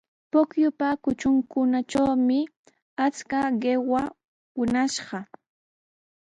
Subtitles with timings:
[0.31, 2.39] Pukyupa kutrunkunatrawmi
[3.05, 4.01] achka qiwa
[4.57, 5.19] wiñashqa.